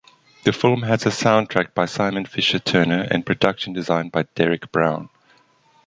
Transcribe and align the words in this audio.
The 0.45 0.51
film 0.51 0.81
has 0.81 1.05
a 1.05 1.09
soundtrack 1.09 1.75
by 1.75 1.85
Simon 1.85 2.25
Fisher-Turner 2.25 3.07
and 3.11 3.23
production 3.23 3.73
design 3.73 4.09
by 4.09 4.23
Derek 4.33 4.71
Brown. 4.71 5.09